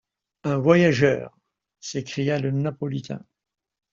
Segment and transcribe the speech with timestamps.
[0.43, 1.37] Un voyageur!
[1.79, 3.23] s’écria le Napolitain.